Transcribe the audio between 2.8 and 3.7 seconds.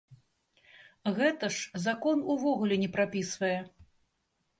не прапісвае!